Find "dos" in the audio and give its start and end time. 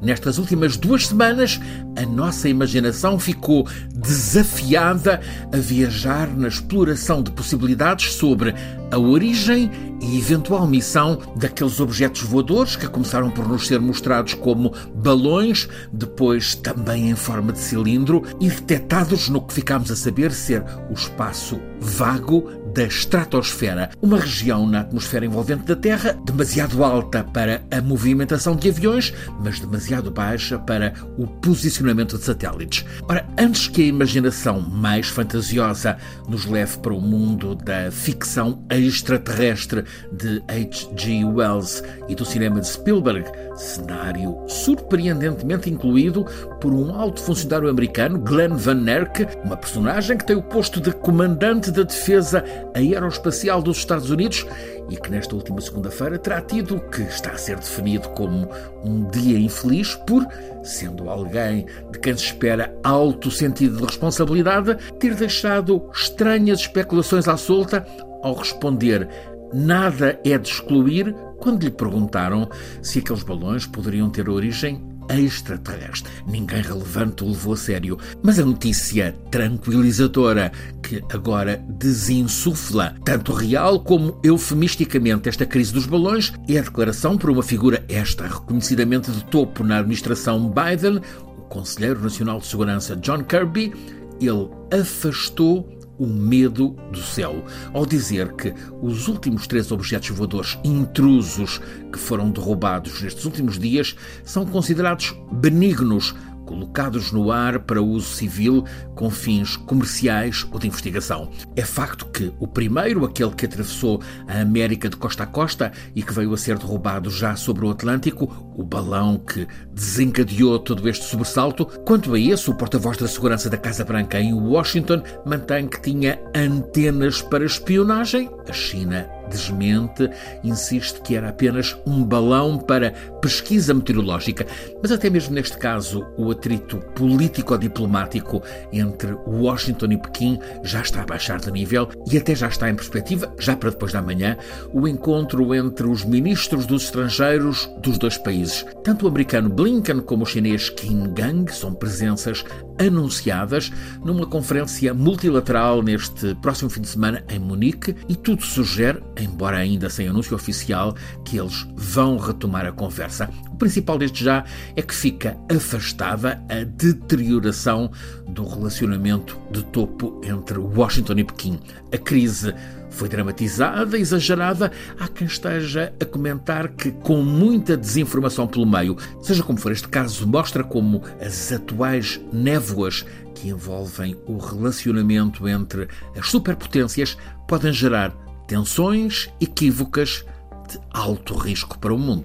53.62-53.78, 85.72-85.86, 146.66-146.84, 147.82-147.98